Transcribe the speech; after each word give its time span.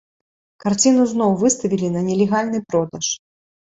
Карціну 0.65 1.03
зноў 1.13 1.37
выставілі 1.43 1.93
на 1.99 2.05
нелегальны 2.11 2.67
продаж. 2.69 3.17